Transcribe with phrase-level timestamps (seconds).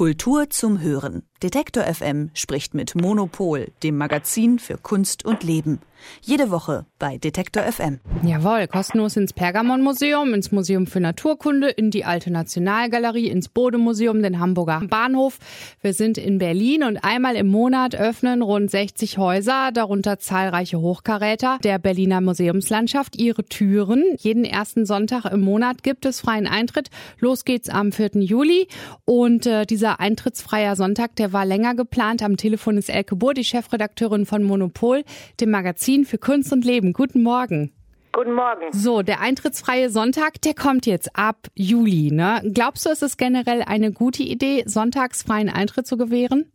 [0.00, 1.29] Kultur zum Hören.
[1.42, 5.80] Detektor FM spricht mit Monopol, dem Magazin für Kunst und Leben.
[6.22, 8.00] Jede Woche bei Detektor FM.
[8.22, 14.38] Jawohl, kostenlos ins Pergamon-Museum, ins Museum für Naturkunde, in die Alte Nationalgalerie, ins Bode-Museum, den
[14.38, 15.38] Hamburger Bahnhof.
[15.80, 21.58] Wir sind in Berlin und einmal im Monat öffnen rund 60 Häuser, darunter zahlreiche Hochkaräter
[21.62, 24.04] der Berliner Museumslandschaft, ihre Türen.
[24.18, 26.90] Jeden ersten Sonntag im Monat gibt es freien Eintritt.
[27.18, 28.10] Los geht's am 4.
[28.20, 28.68] Juli
[29.04, 32.22] und äh, dieser eintrittsfreier Sonntag, der war länger geplant.
[32.22, 35.04] Am Telefon ist Elke Bohr, die Chefredakteurin von Monopol,
[35.40, 36.92] dem Magazin für Kunst und Leben.
[36.92, 37.72] Guten Morgen.
[38.12, 38.72] Guten Morgen.
[38.72, 42.10] So, der eintrittsfreie Sonntag, der kommt jetzt ab Juli.
[42.10, 42.42] Ne?
[42.52, 46.50] Glaubst du, ist es generell eine gute Idee, sonntagsfreien Eintritt zu gewähren?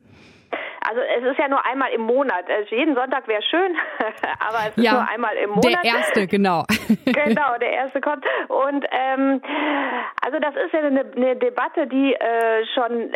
[0.96, 2.50] Also es ist ja nur einmal im Monat.
[2.50, 3.76] Also jeden Sonntag wäre schön,
[4.40, 5.84] aber es ist nur einmal im Monat.
[5.84, 6.64] Der erste, genau.
[7.06, 8.26] genau, der erste kommt.
[8.48, 9.42] Und ähm,
[10.24, 13.12] also das ist ja eine, eine Debatte, die äh, schon,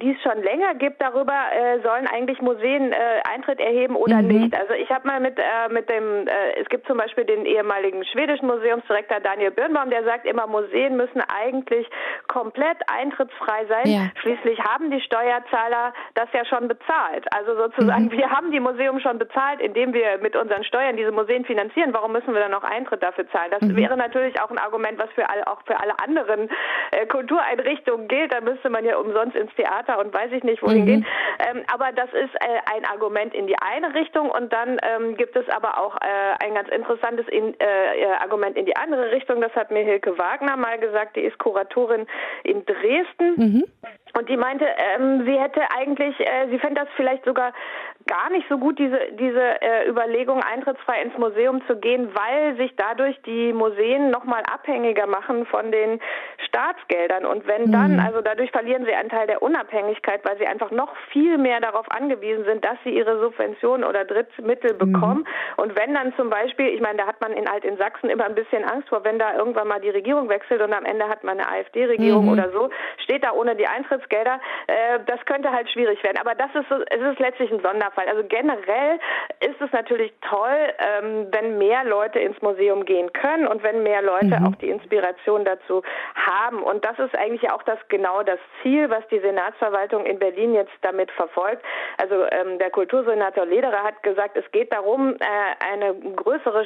[0.00, 1.02] die es schon länger gibt.
[1.02, 2.96] Darüber äh, sollen eigentlich Museen äh,
[3.32, 4.28] Eintritt erheben oder mhm.
[4.28, 4.54] nicht.
[4.54, 8.04] Also ich habe mal mit äh, mit dem, äh, es gibt zum Beispiel den ehemaligen
[8.04, 11.88] schwedischen Museumsdirektor Daniel Birnbaum, der sagt immer, Museen müssen eigentlich
[12.28, 13.86] komplett eintrittsfrei sein.
[13.86, 14.10] Ja.
[14.20, 17.32] Schließlich haben die Steuerzahler das ja schon bezahlt bezahlt.
[17.32, 18.12] Also sozusagen, mhm.
[18.12, 21.92] wir haben die Museum schon bezahlt, indem wir mit unseren Steuern diese Museen finanzieren.
[21.92, 23.50] Warum müssen wir dann noch Eintritt dafür zahlen?
[23.50, 23.76] Das mhm.
[23.76, 26.48] wäre natürlich auch ein Argument, was für alle, auch für alle anderen
[26.90, 28.32] äh, Kultureinrichtungen gilt.
[28.32, 30.86] Da müsste man ja umsonst ins Theater und weiß ich nicht wohin mhm.
[30.86, 31.06] gehen.
[31.50, 35.36] Ähm, aber das ist äh, ein Argument in die eine Richtung und dann ähm, gibt
[35.36, 39.40] es aber auch äh, ein ganz interessantes in, äh, äh, Argument in die andere Richtung.
[39.40, 41.16] Das hat mir Hilke Wagner mal gesagt.
[41.16, 42.06] Die ist Kuratorin
[42.42, 43.64] in Dresden.
[44.16, 47.52] Und die meinte, ähm, sie hätte eigentlich, äh, sie fände das vielleicht sogar
[48.06, 52.74] gar nicht so gut, diese, diese äh, Überlegung, eintrittsfrei ins Museum zu gehen, weil sich
[52.76, 56.00] dadurch die Museen nochmal abhängiger machen von den
[56.46, 57.24] Staatsgeldern.
[57.24, 58.00] Und wenn dann, mhm.
[58.00, 61.90] also dadurch verlieren sie einen Teil der Unabhängigkeit, weil sie einfach noch viel mehr darauf
[61.90, 64.78] angewiesen sind, dass sie ihre Subventionen oder Drittmittel mhm.
[64.78, 65.20] bekommen.
[65.20, 65.62] Mhm.
[65.62, 68.26] Und wenn dann zum Beispiel, ich meine, da hat man in halt in Sachsen immer
[68.26, 71.24] ein bisschen Angst vor, wenn da irgendwann mal die Regierung wechselt und am Ende hat
[71.24, 72.32] man eine AfD-Regierung mhm.
[72.32, 72.70] oder so,
[73.02, 73.66] steht da ohne die
[74.04, 76.18] Eintrittsgelder, äh, das könnte halt schwierig werden.
[76.18, 78.08] Aber das ist es ist letztlich ein Sonderfall.
[78.08, 78.98] Also generell
[79.40, 84.02] ist es natürlich toll, ähm, wenn mehr Leute ins Museum gehen können und wenn mehr
[84.02, 84.46] Leute mhm.
[84.46, 85.82] auch die Inspiration dazu
[86.14, 86.62] haben.
[86.62, 90.72] Und das ist eigentlich auch das genau das Ziel, was die Senatsverwaltung in Berlin jetzt
[90.82, 91.62] damit verfolgt.
[91.98, 96.64] Also ähm, der Kultursenator Lederer hat gesagt, es geht darum, äh, eine größere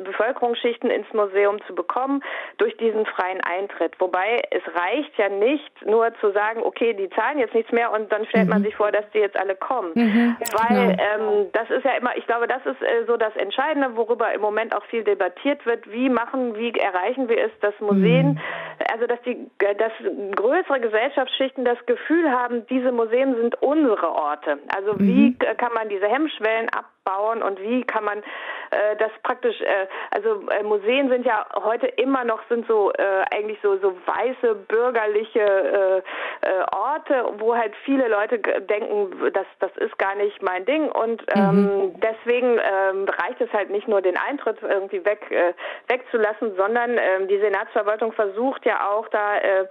[0.00, 2.22] Bevölkerungsschichten ins Museum zu bekommen
[2.58, 3.98] durch diesen freien Eintritt.
[3.98, 8.10] Wobei es reicht ja nicht nur zu sagen, okay, die zahlen jetzt nichts mehr und
[8.10, 8.50] dann stellt mhm.
[8.50, 9.92] man sich vor, dass die jetzt alle kommen.
[9.94, 10.36] Mhm.
[10.52, 14.32] Weil ähm, das ist ja immer, ich glaube, das ist äh, so das Entscheidende, worüber
[14.32, 15.90] im Moment auch viel debattiert wird.
[15.90, 18.40] Wie machen, wie erreichen wir es, dass Museen, mhm.
[18.90, 19.92] Also dass die, dass
[20.36, 24.58] größere Gesellschaftsschichten das Gefühl haben, diese Museen sind unsere Orte.
[24.74, 25.38] Also wie mhm.
[25.56, 30.46] kann man diese Hemmschwellen ab bauen und wie kann man äh, das praktisch, äh, also
[30.50, 35.40] äh, Museen sind ja heute immer noch, sind so äh, eigentlich so, so weiße bürgerliche
[35.40, 35.98] äh,
[36.46, 41.24] äh, Orte, wo halt viele Leute denken, das, das ist gar nicht mein Ding und
[41.34, 42.00] ähm, mhm.
[42.00, 45.54] deswegen ähm, reicht es halt nicht nur den Eintritt irgendwie weg, äh,
[45.88, 49.66] wegzulassen, sondern äh, die Senatsverwaltung versucht ja auch da äh,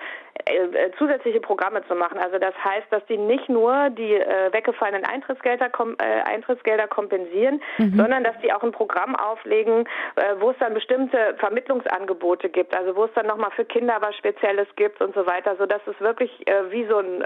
[0.45, 2.17] äh, äh, zusätzliche Programme zu machen.
[2.17, 7.61] Also das heißt, dass die nicht nur die äh, weggefallenen Eintrittsgelder, kom äh, Eintrittsgelder kompensieren,
[7.77, 7.97] mhm.
[7.97, 12.75] sondern dass die auch ein Programm auflegen, äh, wo es dann bestimmte Vermittlungsangebote gibt.
[12.75, 15.81] Also wo es dann nochmal für Kinder was Spezielles gibt und so weiter, so dass
[15.87, 17.23] es wirklich äh, wie so ein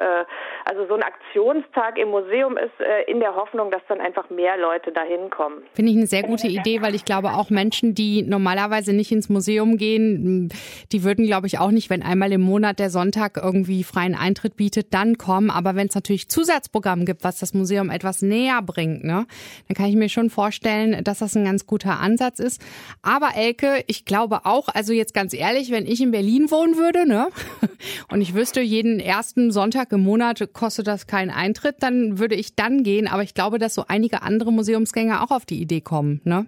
[0.66, 2.72] also so ein Aktionstag im Museum ist,
[3.08, 5.64] in der Hoffnung, dass dann einfach mehr Leute dahin kommen.
[5.74, 9.30] Finde ich eine sehr gute Idee, weil ich glaube auch Menschen, die normalerweise nicht ins
[9.30, 10.50] Museum gehen,
[10.92, 14.56] die würden, glaube ich, auch nicht, wenn einmal im Monat der Sonntag irgendwie freien Eintritt
[14.56, 15.50] bietet, dann kommen.
[15.50, 19.26] Aber wenn es natürlich Zusatzprogramm gibt, was das Museum etwas näher bringt, ne,
[19.68, 22.62] dann kann ich mir schon vorstellen, dass das ein ganz guter Ansatz ist.
[23.02, 27.08] Aber Elke, ich glaube auch, also jetzt ganz ehrlich, wenn ich in Berlin wohnen würde,
[27.08, 27.30] ne,
[28.10, 32.56] und ich wüsste, jeden ersten Sonntag im Monat kostet das keinen Eintritt, dann würde ich
[32.56, 33.08] dann gehen.
[33.08, 36.46] Aber ich glaube, dass so einige andere Museumsgänger auch auf die Idee kommen, ne?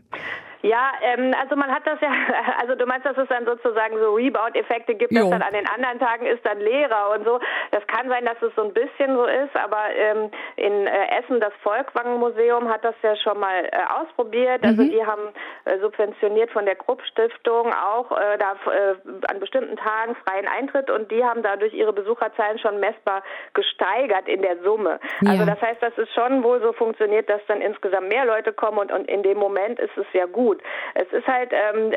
[0.64, 2.10] Ja, ähm, also man hat das ja,
[2.62, 5.20] also du meinst, dass es dann sozusagen so Rebound-Effekte gibt, jo.
[5.20, 7.40] dass dann an den anderen Tagen ist dann leerer und so.
[7.72, 11.42] Das kann sein, dass es so ein bisschen so ist, aber ähm, in äh, Essen
[11.42, 13.72] das Volkwang-Museum hat das ja schon mal äh,
[14.02, 14.64] ausprobiert.
[14.64, 14.90] Also mhm.
[14.90, 15.22] die haben
[15.66, 18.96] äh, subventioniert von der Krupp-Stiftung auch äh, da äh,
[19.28, 23.22] an bestimmten Tagen freien Eintritt und die haben dadurch ihre Besucherzahlen schon messbar
[23.54, 25.00] gesteigert in der Summe.
[25.22, 25.32] Ja.
[25.32, 28.78] Also das heißt, dass es schon wohl so funktioniert, dass dann insgesamt mehr Leute kommen
[28.78, 30.53] und, und in dem Moment ist es ja gut.
[30.54, 30.64] Gut.
[30.96, 31.92] Es ist halt ähm,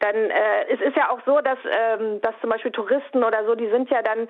[0.00, 3.54] dann äh, es ist ja auch so, dass ähm, dass zum Beispiel Touristen oder so,
[3.54, 4.28] die sind ja dann,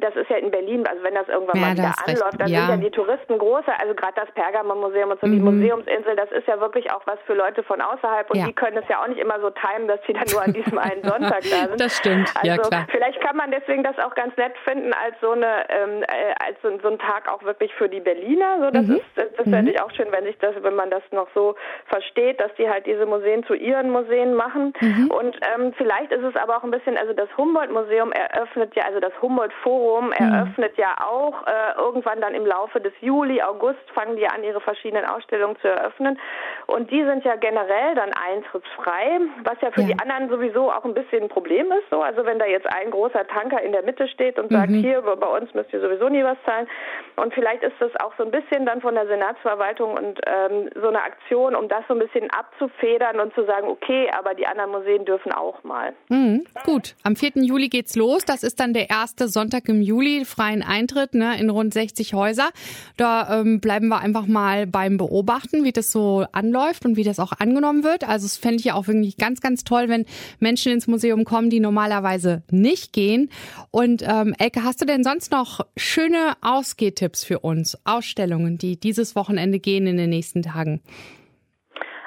[0.00, 2.60] das ist ja in Berlin, also wenn das irgendwann ja, mal wieder anläuft, dann ja.
[2.60, 5.32] sind ja die Touristen große, also gerade das Pergamon-Museum und so mhm.
[5.32, 8.46] die Museumsinsel, das ist ja wirklich auch was für Leute von außerhalb und ja.
[8.46, 10.78] die können es ja auch nicht immer so timen, dass sie dann nur an diesem
[10.78, 11.80] einen Sonntag da sind.
[11.80, 12.86] Das stimmt, also, ja klar.
[12.90, 16.56] Vielleicht kann man deswegen das auch ganz nett finden als so eine ähm, äh, als
[16.62, 18.58] so, so ein Tag auch wirklich für die Berliner.
[18.60, 18.96] So, das mhm.
[18.96, 19.50] ist das, das mhm.
[19.50, 21.54] fände ich auch schön, wenn sich das, wenn man das noch so
[21.86, 24.72] versteht, dass die halt diese Museen zu ihren Museen machen.
[24.80, 25.10] Mhm.
[25.10, 29.00] Und ähm, vielleicht ist es aber auch ein bisschen, also das Humboldt-Museum eröffnet ja, also
[29.00, 30.12] das Humboldt-Forum mhm.
[30.12, 34.60] eröffnet ja auch äh, irgendwann dann im Laufe des Juli, August fangen die an, ihre
[34.60, 36.18] verschiedenen Ausstellungen zu eröffnen.
[36.66, 39.88] Und die sind ja generell dann eintrittsfrei, was ja für ja.
[39.88, 41.90] die anderen sowieso auch ein bisschen ein Problem ist.
[41.90, 44.80] So, also wenn da jetzt ein großer Tanker in der Mitte steht und sagt, mhm.
[44.80, 46.66] hier bei uns müsst ihr sowieso nie was zahlen.
[47.16, 50.88] Und vielleicht ist das auch so ein bisschen dann von der Senatsverwaltung und ähm, so
[50.88, 54.70] eine Aktion, um das so ein bisschen abzufedern und zu sagen, okay, aber die anderen
[54.70, 55.92] Museen dürfen auch mal.
[56.08, 57.42] Mhm, gut, am 4.
[57.42, 58.24] Juli geht's los.
[58.24, 62.50] Das ist dann der erste Sonntag im Juli, freien Eintritt ne, in rund 60 Häuser.
[62.96, 67.18] Da ähm, bleiben wir einfach mal beim Beobachten, wie das so anläuft und wie das
[67.18, 68.08] auch angenommen wird.
[68.08, 70.06] Also es fände ich ja auch wirklich ganz, ganz toll, wenn
[70.40, 73.30] Menschen ins Museum kommen, die normalerweise nicht gehen.
[73.70, 77.78] Und ähm, Elke, hast du denn sonst noch schöne Ausgehtipps für uns?
[77.84, 80.80] Ausstellungen, die dieses Wochenende gehen in den nächsten Tagen?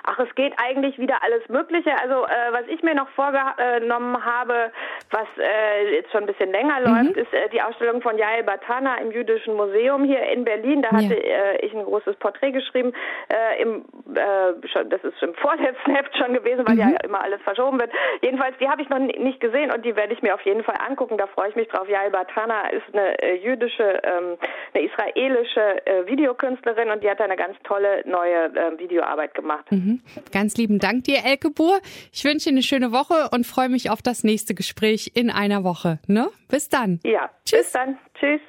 [0.10, 1.92] Ach, es geht eigentlich wieder alles Mögliche.
[2.02, 4.72] Also äh, was ich mir noch vorgenommen habe,
[5.12, 6.86] was äh, jetzt schon ein bisschen länger mhm.
[6.86, 10.82] läuft, ist äh, die Ausstellung von Yael Batana im Jüdischen Museum hier in Berlin.
[10.82, 11.52] Da hatte ja.
[11.52, 12.94] äh, ich ein großes Porträt geschrieben.
[13.28, 13.84] Äh, im,
[14.16, 16.82] äh, schon, das ist im vorletzten Heft schon gewesen, weil mhm.
[16.82, 17.92] ja immer alles verschoben wird.
[18.22, 20.78] Jedenfalls, die habe ich noch nicht gesehen und die werde ich mir auf jeden Fall
[20.88, 21.18] angucken.
[21.18, 21.90] Da freue ich mich drauf.
[21.90, 24.38] Yael Batana ist eine äh, jüdische, ähm,
[24.74, 29.70] eine israelische äh, Videokünstlerin und die hat eine ganz tolle neue Videoarbeit gemacht.
[29.70, 29.97] Mhm.
[30.32, 31.80] Ganz lieben Dank dir, Elke Buhr.
[32.12, 35.64] Ich wünsche dir eine schöne Woche und freue mich auf das nächste Gespräch in einer
[35.64, 36.00] Woche.
[36.08, 36.30] Ne?
[36.48, 37.00] Bis dann.
[37.04, 37.64] Ja, Tschüss.
[37.64, 37.98] bis dann.
[38.20, 38.42] Tschüss.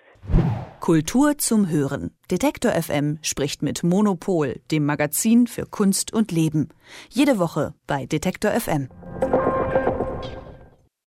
[0.80, 2.12] Kultur zum Hören.
[2.30, 6.68] Detektor FM spricht mit Monopol, dem Magazin für Kunst und Leben.
[7.10, 8.88] Jede Woche bei Detektor FM.